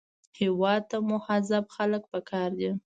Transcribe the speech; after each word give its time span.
هېواد 0.39 0.81
ته 0.89 0.97
مهذب 1.11 1.63
خلک 1.75 2.03
پکار 2.13 2.49
دي 2.59 2.69